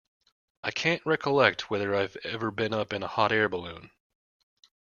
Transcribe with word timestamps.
I 0.63 0.71
can't 0.71 1.05
recollect 1.05 1.69
whether 1.69 1.93
I've 1.93 2.17
ever 2.23 2.49
been 2.49 2.73
up 2.73 2.91
in 2.91 3.03
a 3.03 3.07
hot 3.07 3.31
air 3.31 3.47
balloon. 3.47 3.91